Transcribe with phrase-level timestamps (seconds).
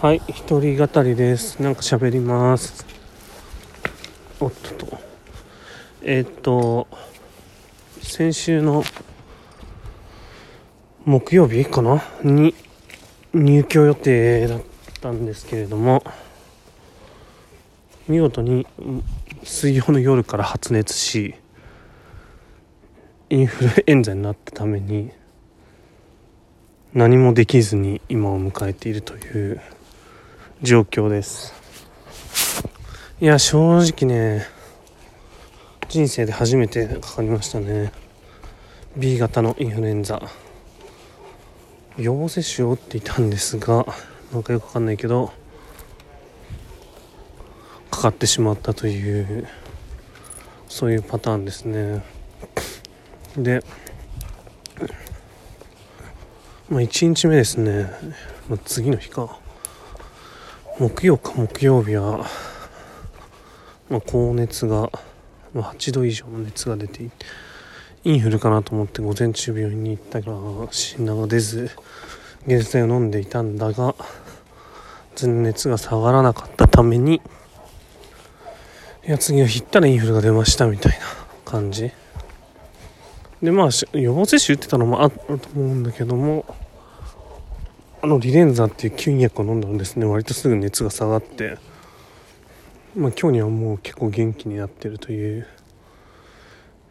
[0.00, 1.60] はい一人語りです。
[1.60, 2.86] なんか喋ります。
[4.40, 4.98] おっとと。
[6.00, 6.88] えー、っと
[8.00, 8.82] 先週の
[11.04, 12.02] 木曜日かな？
[12.22, 12.54] に
[13.34, 14.62] 入居予定だっ
[15.02, 16.02] たんですけれども
[18.08, 18.66] 見事に
[19.44, 21.34] 水曜の夜から発熱し
[23.28, 25.10] インフルエンザになったために
[26.94, 29.60] 何もできずに今を迎えているという
[30.62, 31.54] 状況です。
[33.18, 34.46] いや正直ね
[35.88, 37.92] 人生で初めてかかりましたね。
[38.94, 40.20] B 型のインフルエンザ。
[41.96, 43.86] 予防接種を打っていたんですが
[44.32, 45.32] なんかよくわかんないけど
[47.90, 49.48] かかってしまったという
[50.68, 52.04] そういうパターンですね。
[53.36, 53.64] で
[56.68, 57.90] まあ1日目ですね、
[58.48, 59.38] まあ、次の日か。
[60.80, 62.24] 木曜か木曜日は、
[63.90, 64.90] まあ、高熱が、
[65.52, 67.26] まあ、8度以上の熱が出ていて
[68.04, 70.32] インフルかなと思って午前中病院に行ったら
[70.70, 71.70] 診断が出ず
[72.46, 73.94] 解熱剤を飲んでいたんだが
[75.16, 77.20] 全熱が下がらなかったために
[79.06, 81.04] いや次の日行ったらインフルが出ましたみたいな
[81.44, 81.92] 感じ。
[83.42, 86.46] でまあ予防接種打ってたのもあると思うんだけども
[88.02, 90.06] あのリレンザっていう吸引薬を飲んだんですね。
[90.06, 91.58] 割とすぐ熱が下がって。
[92.96, 95.46] まあ今日にはもう結構元気になってるという。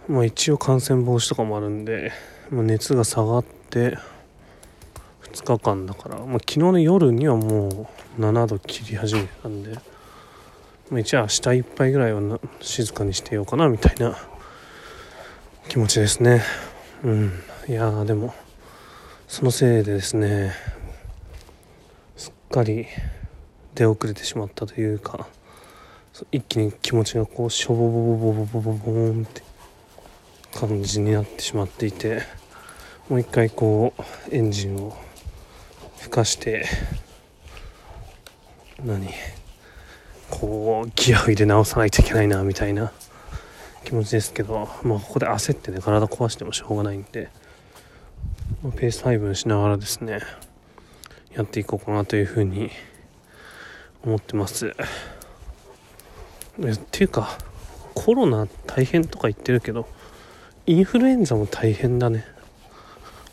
[0.07, 2.11] まあ一応感染防止とかもあるんで、
[2.51, 3.97] まあ、熱が下がって
[5.33, 7.87] 2日間だから、まあ、昨日の夜にはも
[8.17, 9.73] う7度切り始めたんで、
[10.89, 14.15] まあ、一応明日いっぱいぐらいはな静かにしてようかなみたいな
[15.67, 16.43] 気持ちですね。
[17.03, 17.31] うん。
[17.67, 18.33] いやでも
[19.27, 20.53] そのせいでですね
[22.49, 22.87] かり
[23.75, 25.27] 出遅れてしまったというか
[26.31, 29.43] 一気に気持ちがこうしょぼぼぼぼぼぼぼぼーんって
[30.53, 32.23] 感じになってしまっていて
[33.07, 34.97] もう一回こうエンジンを
[35.99, 36.65] ふかして
[38.83, 39.09] 何
[40.29, 42.91] こうギアを入れ直さないといけないなみたいな
[43.83, 47.29] 気持ちですけど、まあ、ここで焦ってね体壊してもしょうがないんで、
[48.63, 50.19] ま、ペース配分しながらですね
[51.39, 52.69] やっていこうかなというふうに
[54.03, 54.67] 思ってます。
[54.67, 54.73] っ
[56.91, 57.37] ていうか
[57.95, 59.87] コロナ大変とか言ってるけど
[60.65, 62.25] インフルエンザも大変だね。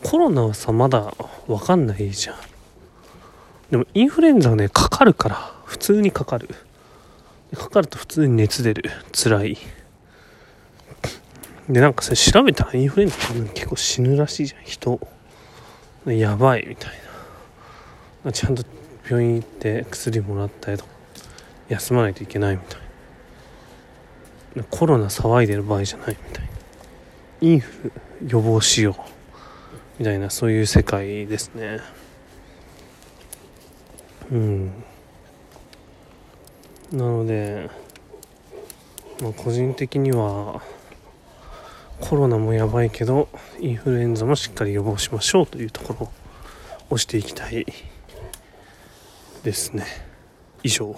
[0.04, 1.14] コロナはさまだ
[1.48, 2.36] 分かんないじゃん。
[3.72, 6.48] でもインフルエンザはねかかるから普通にかかる。
[7.56, 8.88] かかると普通に熱出る。
[9.12, 9.58] 辛い。
[11.68, 14.62] でなんかさ調べたらインフルエンザ多分結構死ぬらしいじゃん。
[14.62, 15.00] 人。
[16.06, 17.05] やばいみたいな。
[18.32, 18.64] ちゃんと
[19.09, 20.91] 病院行って薬もらったりとか
[21.69, 22.81] 休まないといけないみたい
[24.56, 24.64] な。
[24.70, 26.50] コロナ騒いでる場合じゃないみたいな。
[27.41, 29.03] インフル予防しよう
[29.98, 31.81] みたいなそういう世界ですね。
[34.31, 34.66] うん。
[36.92, 37.70] なので、
[39.20, 40.62] まあ、個人的には
[42.00, 43.28] コロナもやばいけど
[43.60, 46.10] インフルエンザもしっかり予防しましょうというところを
[46.91, 47.66] 押していきたい。
[49.46, 49.86] ですね。
[50.64, 50.96] 以上。